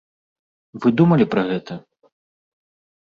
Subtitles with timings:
[0.85, 1.73] Вы думалі пра гэта?